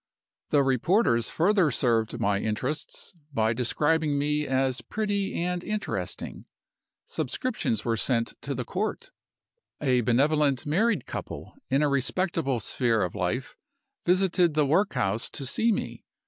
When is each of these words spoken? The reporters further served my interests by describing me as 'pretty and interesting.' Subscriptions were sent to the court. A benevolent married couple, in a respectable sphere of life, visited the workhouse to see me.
The 0.49 0.63
reporters 0.63 1.29
further 1.29 1.69
served 1.69 2.19
my 2.19 2.39
interests 2.39 3.13
by 3.31 3.53
describing 3.53 4.17
me 4.17 4.47
as 4.47 4.81
'pretty 4.81 5.35
and 5.35 5.63
interesting.' 5.63 6.45
Subscriptions 7.05 7.85
were 7.85 7.95
sent 7.95 8.33
to 8.41 8.55
the 8.55 8.65
court. 8.65 9.11
A 9.79 10.01
benevolent 10.01 10.65
married 10.65 11.05
couple, 11.05 11.53
in 11.69 11.83
a 11.83 11.87
respectable 11.87 12.59
sphere 12.59 13.03
of 13.03 13.13
life, 13.13 13.55
visited 14.03 14.55
the 14.55 14.65
workhouse 14.65 15.29
to 15.29 15.45
see 15.45 15.71
me. 15.71 16.03